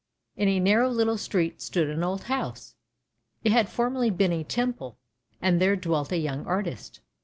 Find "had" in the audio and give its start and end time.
3.51-3.69